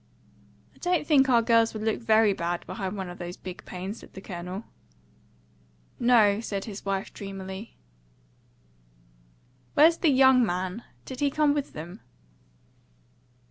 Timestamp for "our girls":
1.29-1.75